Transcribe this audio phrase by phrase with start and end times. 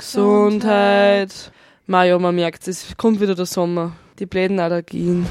[0.00, 1.52] Gesundheit.
[1.86, 3.92] Maja, man merkt es, kommt wieder der Sommer.
[4.18, 5.26] Die bläden Allergien.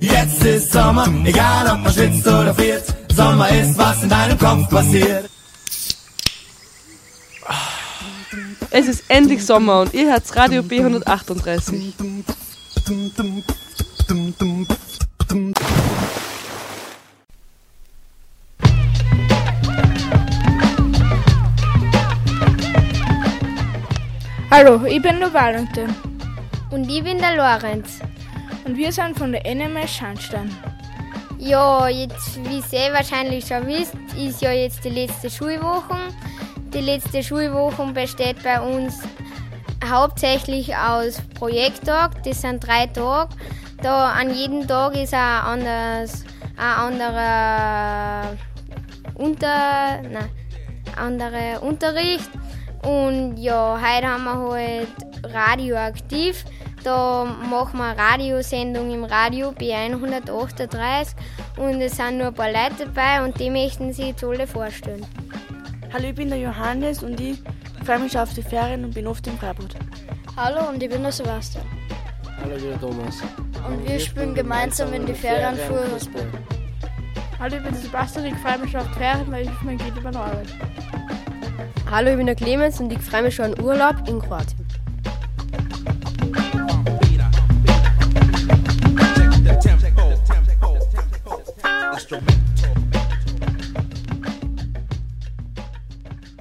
[0.00, 2.84] Jetzt ist Sommer, egal ob man schwitzt oder friert.
[3.14, 5.30] Sommer ist, was in deinem Kopf passiert.
[8.70, 11.74] Es ist endlich Sommer und ihr hört Radio B138.
[24.58, 25.94] Hallo, ich bin der Valentin
[26.70, 28.00] Und ich bin der Lorenz.
[28.64, 30.50] und wir sind von der NMS Schandstein.
[31.38, 35.98] Ja, jetzt, wie ihr wahrscheinlich schon wisst, ist ja jetzt die letzte Schulwoche.
[36.72, 39.02] Die letzte Schulwoche besteht bei uns
[39.86, 42.22] hauptsächlich aus Projekttag.
[42.24, 43.28] Das sind drei Tage.
[43.82, 46.24] Da an jedem Tag ist ein, anderes,
[46.56, 48.38] ein anderer
[49.16, 50.30] Unter, nein,
[50.96, 52.30] andere Unterricht.
[52.86, 54.88] Und ja, heute haben wir halt
[55.24, 56.44] radioaktiv.
[56.84, 61.08] Da machen wir eine Radiosendung im Radio B138
[61.56, 65.04] und es sind nur ein paar Leute dabei und die möchten sich jetzt alle vorstellen.
[65.92, 67.42] Hallo, ich bin der Johannes und ich
[67.84, 69.70] freue mich schon auf die Ferien und bin oft im Freiburg.
[70.36, 71.64] Hallo, und ich bin der Sebastian.
[72.40, 73.16] Hallo, ich bin der Thomas.
[73.68, 76.28] Und wir spielen gemeinsam in die Ferien Fußball.
[77.40, 79.62] Hallo, ich bin der Sebastian und ich freue mich schon auf die Ferien, weil ich
[79.62, 80.54] mein Kind über Arbeit.
[81.90, 84.66] Hallo, ich bin der Clemens und ich freue mich schon an Urlaub in Kroatien.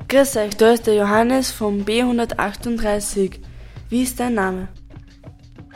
[0.07, 3.39] Grüß euch, da ist der Johannes vom B138.
[3.89, 4.67] Wie ist dein Name?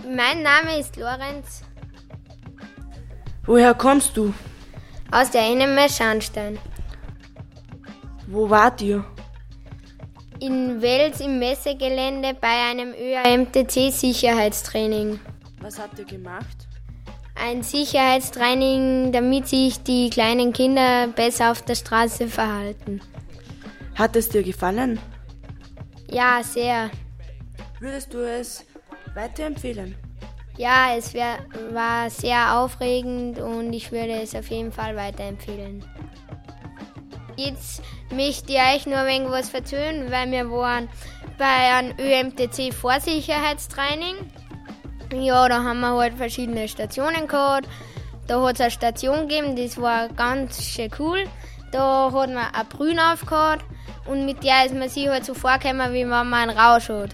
[0.04, 1.62] Mein Name ist Lorenz
[3.46, 4.34] Woher kommst du?
[5.12, 6.60] aus der NMS Schandstein.
[8.28, 9.04] Wo wart ihr?
[10.42, 15.20] In Wels im Messegelände bei einem ÖAMTC-Sicherheitstraining.
[15.62, 16.70] Was habt ihr gemacht?
[17.36, 23.02] Ein Sicherheitstraining, damit sich die kleinen Kinder besser auf der Straße verhalten.
[23.96, 24.98] Hat es dir gefallen?
[26.10, 26.90] Ja, sehr.
[27.82, 28.66] Würdest du es
[29.14, 29.96] weiterempfehlen?
[30.58, 31.40] Ja, es wär,
[31.72, 35.84] war sehr aufregend und ich würde es auf jeden Fall weiterempfehlen.
[37.40, 40.90] Jetzt möchte ich euch nur ein wenig was erzählen, weil wir waren
[41.38, 44.16] bei einem ÖMTC Vorsicherheitstraining.
[45.14, 47.66] Ja, da haben wir halt verschiedene Stationen gehabt.
[48.28, 51.24] Da hat es eine Station gegeben, das war ganz schön cool.
[51.72, 53.64] Da hat man eine Brühe aufgehabt
[54.06, 57.12] und mit der ist man sich halt so vorgekommen, wie wenn man einen Rausch hat.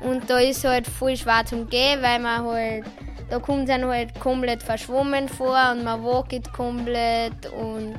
[0.00, 2.84] Und da ist halt voll schwer zum Gehen, weil man halt,
[3.30, 7.94] da kommt dann halt komplett verschwommen vor und man wackelt komplett und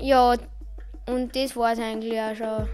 [0.00, 0.34] ja,
[1.08, 2.68] und das war es eigentlich auch schon.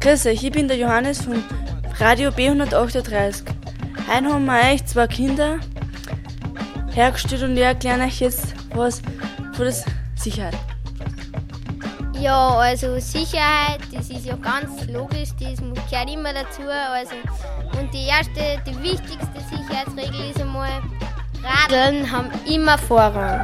[0.00, 1.42] Grüß euch, ich bin der Johannes vom
[1.98, 3.42] Radio B138.
[4.08, 5.58] Heute haben wir euch zwei Kinder
[6.96, 9.02] hergestellt und ich erkläre euch jetzt was
[9.52, 9.74] von der
[10.14, 10.54] Sicherheit.
[12.18, 15.58] Ja, also Sicherheit, das ist ja ganz logisch, das
[15.90, 16.62] gehört immer dazu.
[16.62, 17.14] Also,
[17.78, 20.70] und die erste, die wichtigste Sicherheitsregel ist einmal,
[21.44, 23.40] Radeln haben immer Vorrang.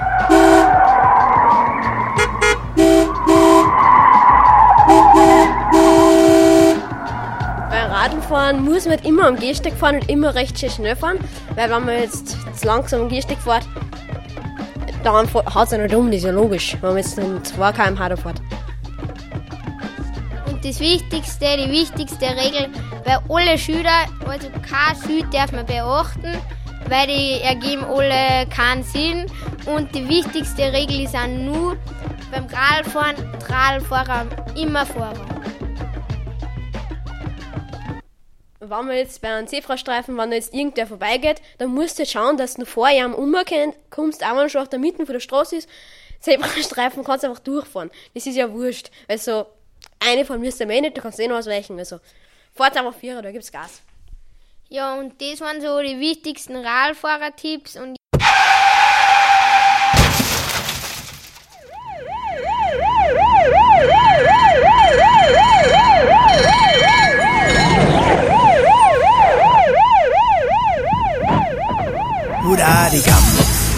[7.69, 11.19] Beim Radfahren muss man halt immer am Gehsteig fahren und immer recht schön schnell fahren,
[11.55, 13.67] weil wenn man jetzt zu langsam am Gehsteig fährt,
[15.03, 18.09] dann haut es nicht um, das ist ja logisch, wenn man jetzt in 2 km/h
[18.09, 18.41] da fährt.
[20.47, 22.69] Und das Wichtigste, die wichtigste Regel
[23.05, 26.37] bei alle Schüler, also kein Schüler darf man beachten,
[26.89, 29.27] weil die ergeben alle keinen Sinn.
[29.67, 31.77] Und die wichtigste Regel ist auch nur
[32.31, 33.17] beim Radfahren,
[33.49, 34.27] Radfahrer
[34.57, 35.42] immer Vorrang.
[38.73, 42.13] Wenn man jetzt bei einem Zebrastreifen, wenn da jetzt irgendwer vorbeigeht, dann musst du jetzt
[42.13, 45.21] schauen, dass du vor ihm umkommst, kommst, auch wenn schon auf der Mitte von der
[45.21, 45.69] Straße ist,
[46.21, 47.91] Zebrastreifen kannst du einfach durchfahren.
[48.15, 48.91] Das ist ja wurscht.
[49.09, 49.45] Also,
[50.01, 51.79] eine von mir ist der nicht, du kannst eh noch ausweichen.
[51.79, 52.01] Also,
[52.55, 53.83] fahrt einfach Vierer, da gibt's Gas.
[54.71, 57.97] Ja, und das waren so die wichtigsten Radfahrertipps und
[72.45, 73.71] Hurra die Gams,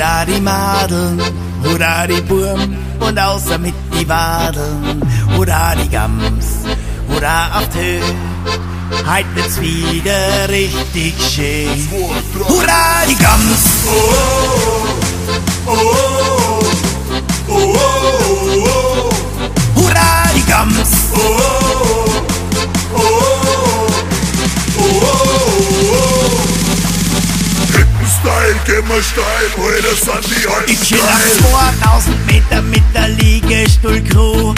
[0.00, 1.20] hurra die Madeln,
[1.62, 2.76] hurra die Burm.
[3.00, 5.02] Und außer mit die Wadeln.
[5.36, 6.46] Hurra die Gams,
[7.08, 8.02] hurra auf die Höhe,
[9.06, 11.88] Heut wird's wieder richtig schön.
[12.48, 14.00] Hurra die Gams, oh,
[15.66, 15.80] oh, oh,
[17.48, 17.76] oh, oh,
[18.22, 19.80] oh, oh.
[19.80, 22.04] Hurra die Gams, oh, oh,
[22.94, 23.39] oh, oh,
[28.10, 33.08] Style, geh mal steil, heute sind die alten Ich chill auf 2000 Meter mit der
[33.08, 34.52] Liegestuhl-Crew.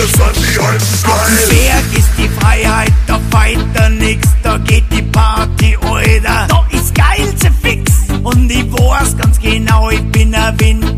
[0.00, 1.48] Heute sind die alten geil.
[1.48, 6.46] Berg ist die Freiheit, da weiter nix, da geht die Party, Alter.
[6.48, 7.92] Da ist geilste Fix
[8.22, 10.89] und ich weiß ganz genau, ich bin ein Winterkind.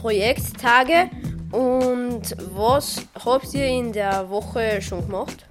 [0.00, 1.10] Projekttage
[1.52, 5.46] und was habt ihr in der Woche schon gemacht?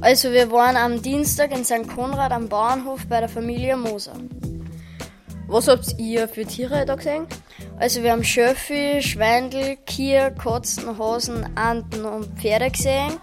[0.00, 1.88] Also wir waren am Dienstag in St.
[1.94, 4.14] Konrad am Bauernhof bei der Familie Moser.
[5.46, 7.26] Was habt ihr für Tiere da gesehen?
[7.78, 13.18] Also wir haben Schöffi, Schweindel, Kier, Katzen, Hasen, Enten und Pferde gesehen.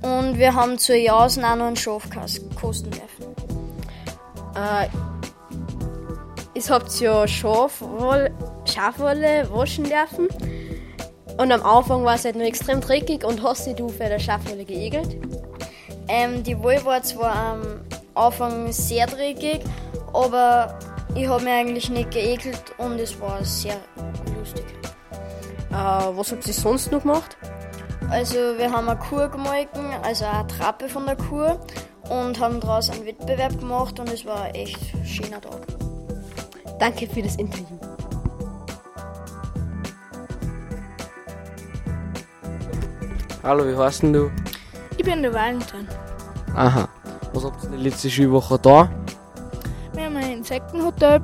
[0.00, 2.08] Und wir haben zur Jausen auch noch einen Schaf
[2.58, 3.34] kosten dürfen.
[4.56, 4.88] Äh,
[6.54, 8.30] ihr habt ja Schafwolle,
[8.64, 10.28] Schafwolle waschen dürfen.
[11.38, 14.18] Und am Anfang war es halt noch extrem dreckig und hast dich du für der
[14.18, 15.16] Schafwolle geegelt.
[16.08, 17.62] Ähm, die Wolle war zwar am
[18.14, 19.60] Anfang sehr dreckig,
[20.12, 20.78] aber
[21.14, 23.76] ich habe mich eigentlich nicht geekelt und es war sehr
[24.38, 24.64] lustig.
[25.70, 27.36] Äh, was habt ihr sonst noch gemacht?
[28.10, 31.58] Also wir haben eine Kur gemolken, also eine Trappe von der Kur
[32.10, 35.66] und haben daraus einen Wettbewerb gemacht und es war ein echt schöner Tag.
[36.82, 37.78] Danke für das Interview.
[43.44, 44.32] Hallo, wie heißt denn du?
[44.96, 45.86] Ich bin der Valentin.
[46.56, 46.88] Aha.
[47.32, 48.90] Was habt ihr die letzte Schulwoche da?
[49.92, 51.20] Wir haben ein Insektenhotel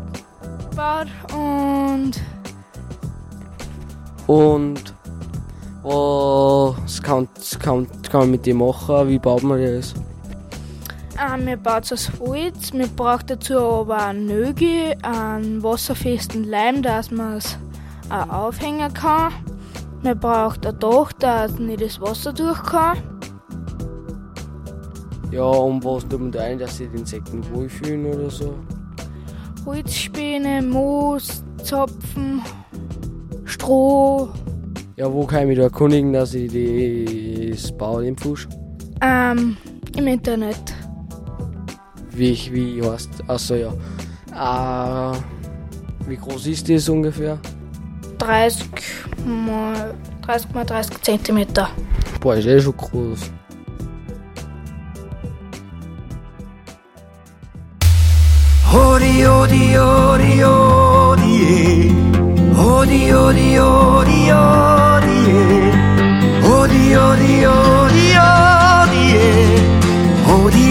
[0.70, 2.12] gebaut und
[4.28, 4.94] Und
[5.82, 9.08] was kann, kann, kann man mit dem machen?
[9.08, 9.92] Wie baut man das?
[11.18, 12.72] Äh, wir bauen es aus Holz.
[12.72, 17.58] Wir brauchen dazu aber einen Nögel, einen wasserfesten Leim, dass man es
[18.10, 19.32] auch aufhängen kann.
[20.02, 22.98] Man braucht ein Dach, dass nicht das Wasser durch kann.
[25.30, 28.54] Ja, und was tut man da ein, dass sich die Insekten wohlfühlen oder so?
[29.66, 32.40] Holzspäne, Moos, Zapfen,
[33.44, 34.28] Stroh.
[34.96, 36.50] Ja, wo kann ich mich da erkundigen, dass ich
[37.52, 38.48] das baue, den Pfusch?
[39.02, 39.56] Ähm,
[39.96, 40.77] im Internet.
[42.18, 43.72] Wie, ich- wie heißt, achso ja.
[44.34, 45.16] Äh,
[46.08, 47.38] wie groß ist das ungefähr?
[48.18, 48.66] 30
[49.24, 49.94] mal
[50.26, 51.70] 30 mal 30 Zentimeter.
[52.20, 53.20] Boah, ist eh schon groß.
[58.72, 61.92] Hodi, hodi, hodi, hodi, eh.
[62.58, 65.72] Hodi, hodi, hodi, hodi, eh.
[66.46, 69.60] Hodi, hodi, hodi, hodi, eh.
[70.28, 70.66] Hodi,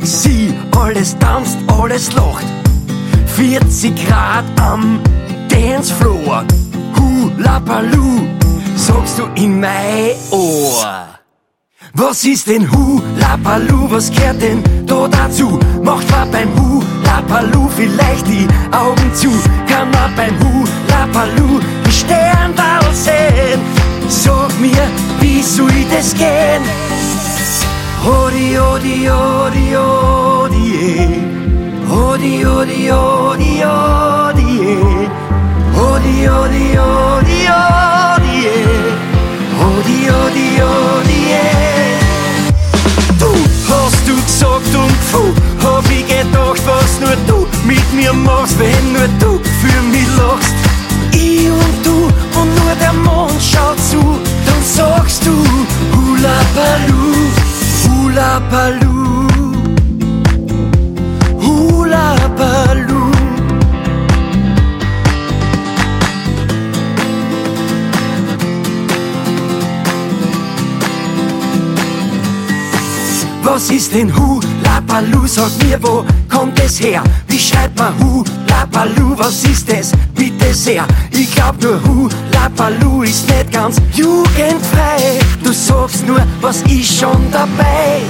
[0.00, 2.46] Sexy, alles tanzt, alles lacht.
[3.36, 4.98] 40 Grad am
[5.48, 6.44] Dancefloor.
[6.96, 8.26] Hula Baloo,
[8.76, 11.08] sagst du in mein Ohr.
[11.92, 15.58] Was ist denn Hula Baloo, was gehört denn da dazu?
[15.82, 19.30] Macht man beim Hula Baloo vielleicht die Augen zu?
[19.68, 23.60] Kann man beim Hula Baloo die Sternwall sehen?
[24.08, 24.88] Sag mir,
[25.20, 26.89] wie soll das gehen?
[28.04, 31.10] Hodi, hodi, hodi, hodi, eh.
[31.88, 35.08] Hodi, hodi, hodi, hodi, eh.
[35.76, 38.90] Hodi, hodi, hodi, hodi, eh.
[39.60, 41.98] Hodi, hodi, eh.
[43.18, 43.30] Du
[43.68, 48.92] hast du gesagt und puh, hab ich gedacht, was nur du mit mir machst, wenn
[48.94, 50.54] nur du für mich lachst.
[51.12, 52.08] Ich und du
[52.40, 54.00] und nur der Mond schaut zu,
[54.46, 55.34] dann sagst du
[55.92, 57.28] Hula Baloo,
[58.10, 59.28] Hula Baloo,
[61.38, 63.12] Hula Baloo.
[73.44, 75.28] Was ist denn Hula Baloo?
[75.28, 77.04] Sag mir, wo kommt es her?
[77.28, 78.39] Wie schreibt man Hula
[78.70, 79.16] Baloo?
[79.16, 79.92] Was ist es?
[80.14, 80.86] Bitte sehr.
[81.10, 85.18] Ich glaub nur Hula Baloo ist nicht ganz jugendfrei.
[85.42, 88.00] Du sagst nur, was ist schon dabei?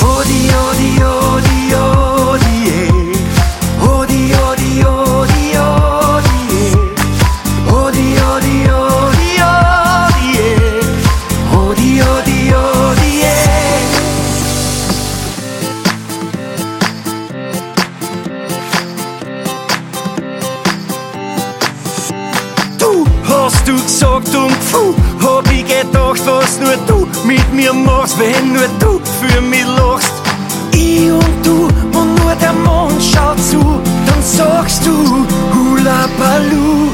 [0.00, 2.92] Hodi, hodi, hodi, hodi, eh.
[3.80, 5.07] Hodi, hodi, hodi,
[27.72, 30.12] mir machst, wenn nur du für mich lachst.
[30.72, 33.60] Ich und du und nur der Mond schaut zu,
[34.06, 36.88] dann sagst du Hula Baloo.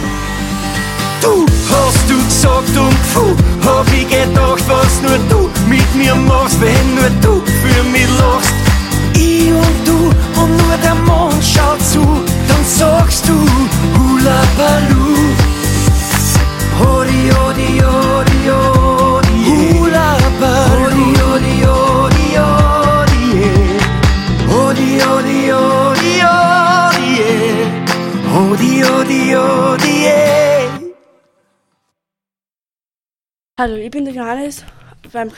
[1.21, 3.35] Du hast du gesagt und puh,
[3.67, 8.55] hab ich gedacht, was nur du mit mir machst, wenn nur du für mich lachst.
[9.15, 12.03] Ich und du und nur der Mond schaut zu,
[12.49, 13.35] dann sagst du
[13.99, 15.15] Hula Baloo.
[16.81, 17.31] Hodi,
[33.57, 34.65] Hallo, ich bin der Johannes
[35.13, 35.31] beim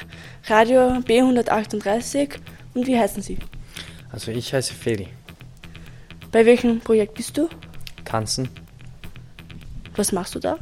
[0.46, 2.38] Radio B138
[2.72, 3.36] und wie heißen Sie?
[4.10, 5.08] Also ich heiße Feli.
[6.32, 7.46] Bei welchem Projekt bist du?
[8.06, 8.48] Tanzen.
[9.96, 10.56] Was machst du da?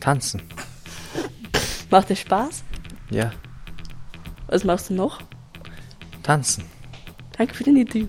[0.00, 0.42] Tanzen.
[1.88, 2.64] Macht es Spaß?
[3.10, 3.30] Ja,
[4.48, 5.20] Was machst du noch?
[6.24, 6.64] tanzen.
[7.38, 8.08] Danke für den Interview.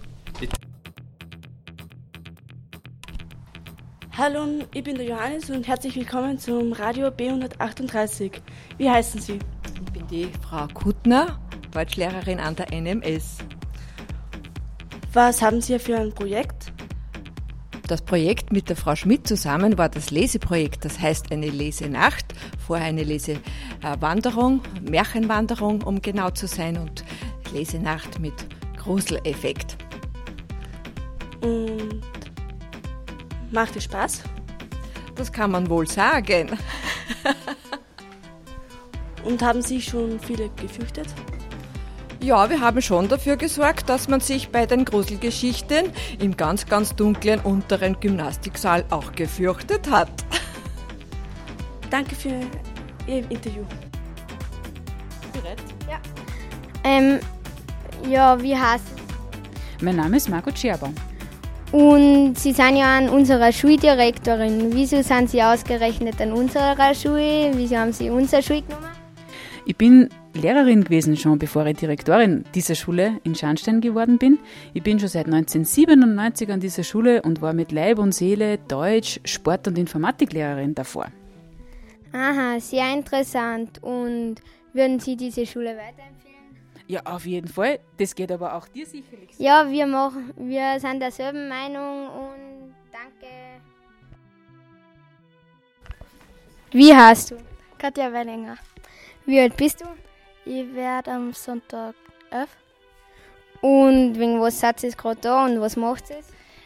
[4.15, 8.33] Hallo, ich bin der Johannes und herzlich willkommen zum Radio B138.
[8.77, 9.39] Wie heißen Sie?
[9.73, 11.39] Ich bin die Frau Kuttner,
[11.71, 13.39] Deutschlehrerin an der NMS.
[15.13, 16.71] Was haben Sie für ein Projekt?
[17.87, 22.85] Das Projekt mit der Frau Schmidt zusammen war das Leseprojekt, das heißt eine Lesenacht, vorher
[22.85, 27.03] eine Lesewanderung, Märchenwanderung, um genau zu sein, und
[27.51, 28.35] Lesenacht mit
[28.77, 29.75] Gruseleffekt.
[31.41, 32.22] Und
[33.53, 34.23] macht es Spaß?
[35.15, 36.57] Das kann man wohl sagen.
[39.23, 41.07] Und haben Sie schon viele gefürchtet?
[42.21, 46.95] Ja, wir haben schon dafür gesorgt, dass man sich bei den Gruselgeschichten im ganz, ganz
[46.95, 50.07] dunklen unteren Gymnastiksaal auch gefürchtet hat.
[51.89, 52.39] Danke für
[53.07, 53.63] Ihr Interview.
[56.85, 57.19] Ähm,
[58.09, 58.83] ja, wie heißt
[59.81, 60.93] Mein Name ist Margot Scherbaum.
[61.73, 64.75] Und Sie sind ja an unserer Schuldirektorin.
[64.75, 67.49] Wieso sind Sie ausgerechnet an unserer Schule?
[67.55, 68.89] Wieso haben Sie unsere Schule genommen?
[69.65, 74.37] Ich bin Lehrerin gewesen schon, bevor ich Direktorin dieser Schule in Scharnstein geworden bin.
[74.75, 79.19] Ich bin schon seit 1997 an dieser Schule und war mit Leib und Seele Deutsch,
[79.25, 81.07] Sport und Informatiklehrerin davor.
[82.11, 83.81] Aha, sehr interessant.
[83.81, 84.35] Und
[84.73, 86.22] würden Sie diese Schule weiterempfehlen?
[86.87, 87.79] Ja, auf jeden Fall.
[87.97, 89.43] Das geht aber auch dir sicherlich so.
[89.43, 93.33] Ja, wir, machen, wir sind derselben Meinung und danke.
[96.71, 97.37] Wie heißt du?
[97.77, 98.57] Katja Wellinger.
[99.25, 99.85] Wie alt bist du?
[100.45, 101.95] Ich werde am Sonntag
[102.29, 102.49] elf.
[103.61, 106.17] Und wegen was seid ihr gerade da und was macht ihr?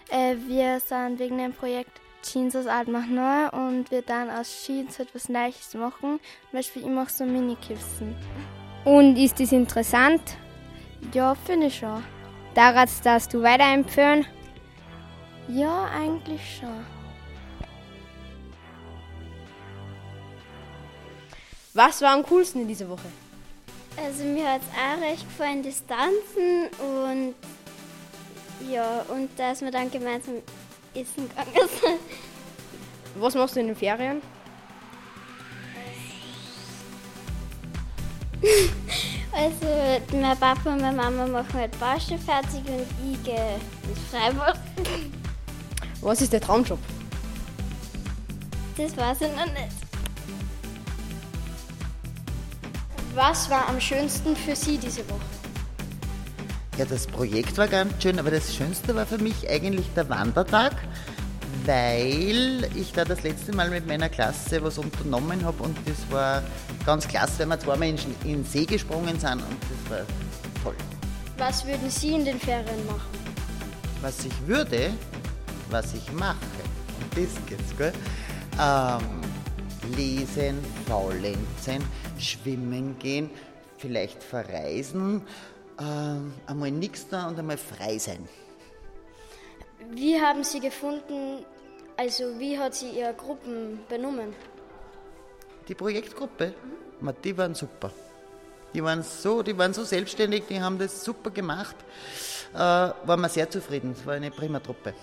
[0.09, 4.65] Äh, wir sind wegen dem Projekt Jeans aus alt macht neu und wir dann aus
[4.65, 6.19] Jeans etwas Neues machen.
[6.49, 8.15] Zum Beispiel, ich mache so Mini-Kissen.
[8.87, 10.21] Und ist das interessant?
[11.13, 12.01] Ja, finde ich schon.
[12.55, 14.25] Daran darfst du weiterempfehlen?
[15.49, 16.85] Ja, eigentlich schon.
[21.73, 23.09] Was war am coolsten in dieser Woche?
[23.97, 27.35] Also mir hat es auch recht gefallen, das Tanzen und
[28.71, 30.35] ja, und dass wir dann gemeinsam
[30.93, 31.99] essen gegangen sind.
[33.19, 34.21] Was machst du in den Ferien?
[39.33, 39.67] Also
[40.13, 44.55] mein Papa und meine Mama machen halt Baustelle fertig und ich gehe ins Freiburg.
[46.01, 46.79] Was ist der Traumjob?
[48.77, 49.75] Das weiß ich noch nicht.
[53.13, 55.19] Was war am schönsten für Sie diese Woche?
[56.77, 60.73] Ja, das Projekt war ganz schön, aber das Schönste war für mich eigentlich der Wandertag,
[61.67, 66.41] weil ich da das letzte Mal mit meiner Klasse was unternommen habe und das war
[66.85, 70.05] ganz klasse, weil wir zweimal in, in den See gesprungen sind und das war
[70.63, 70.75] toll.
[71.37, 73.01] Was würden Sie in den Ferien machen?
[74.01, 74.91] Was ich würde,
[75.69, 76.37] was ich mache,
[76.99, 77.93] und das geht's, gell?
[78.59, 79.21] Ähm,
[79.95, 81.83] lesen, faulenzen,
[82.17, 83.29] schwimmen gehen,
[83.77, 85.21] vielleicht verreisen,
[85.79, 88.27] ähm, einmal nichts da und einmal frei sein.
[89.91, 91.45] Wie haben Sie gefunden,
[91.97, 94.33] also wie hat sie Ihre Gruppen benommen?
[95.67, 96.53] Die Projektgruppe,
[97.01, 97.13] mhm.
[97.23, 97.91] die waren super.
[98.73, 101.75] Die waren, so, die waren so selbstständig, die haben das super gemacht.
[102.53, 103.95] Äh, waren wir sehr zufrieden.
[103.97, 104.93] Es war eine prima Truppe.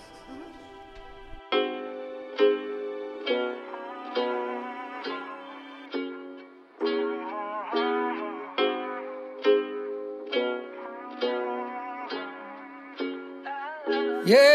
[14.27, 14.54] Yeah,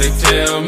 [0.00, 0.67] tell me.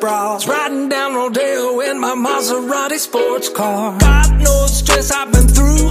[0.00, 0.48] Bras.
[0.48, 3.98] Riding down Rodeo in my Maserati sports car.
[3.98, 5.90] Got no stress, I've been through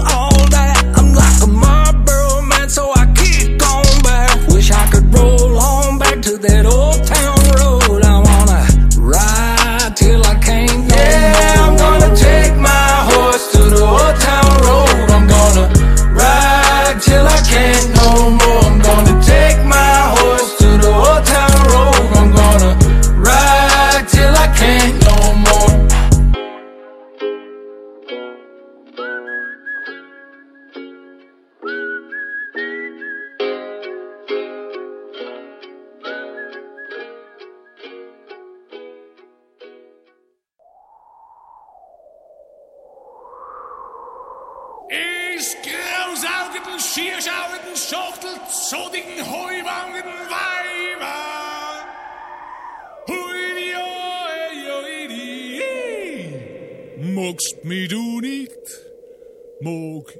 [59.62, 59.74] もう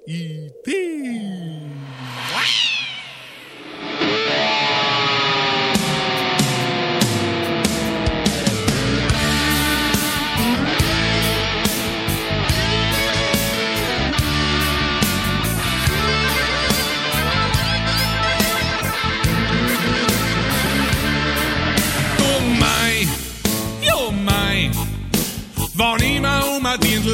[0.10, 0.72] 聞いて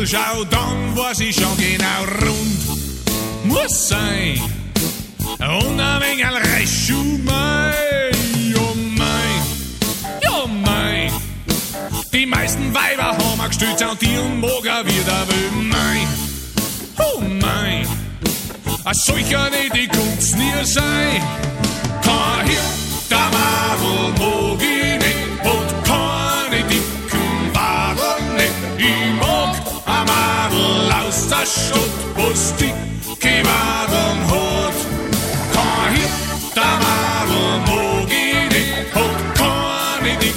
[0.08, 3.46] schau, dann weiß ich schon genau rund.
[3.46, 4.40] Muss sein.
[5.40, 6.92] Und ein wenig recht,
[7.24, 7.74] mein,
[8.58, 9.42] oh mein,
[10.32, 11.12] oh mein.
[12.14, 16.08] Die meisten Weiber haben ein Gestütz und die Unmoger wieder will mein,
[16.98, 17.88] oh mein.
[18.86, 21.22] Ein solcher, die die Kunst nie sein.
[22.02, 22.66] Kein Hirn,
[23.10, 28.56] der Marvel mag ich nicht und keine dicken Wadeln nicht.
[28.78, 29.45] Ich mag
[29.86, 30.52] a már
[30.90, 32.74] lauszassot puszti,
[33.18, 34.88] kívánom hot.
[35.52, 40.36] Ka hittem már a mógédik, hogy karnidik,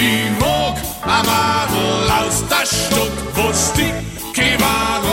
[0.00, 1.68] hívok, a már
[2.06, 3.94] laustastok, vosztik,
[4.32, 5.09] kívánok.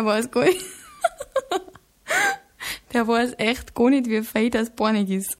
[0.00, 0.64] Der weiß gar nicht.
[2.94, 5.36] Der weiß echt gar nicht, wie feit das Bornig ist.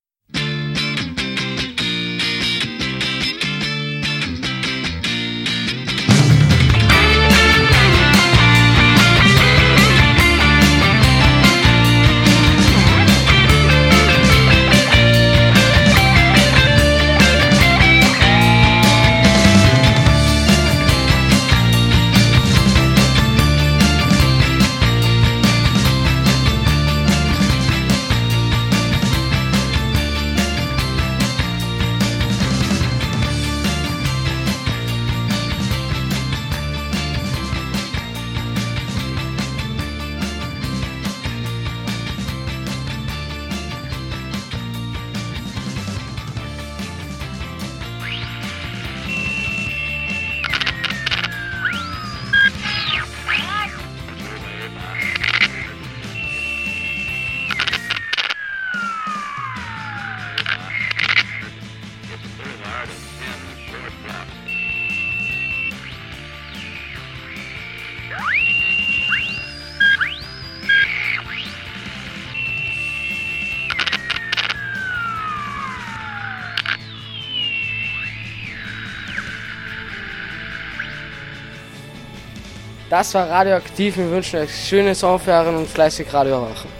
[82.90, 83.96] Das war radioaktiv.
[83.98, 86.79] Wir wünschen euch schöne Sommerferien und fleißig Radio machen.